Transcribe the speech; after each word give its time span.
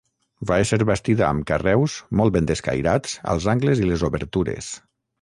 Va 0.51 0.55
ésser 0.63 0.79
bastida 0.89 1.27
amb 1.27 1.45
carreus 1.51 1.99
molt 2.21 2.35
ben 2.39 2.51
escairats 2.57 3.17
als 3.37 3.49
angles 3.57 3.87
i 3.87 3.91
les 3.93 4.11
obertures. 4.13 4.77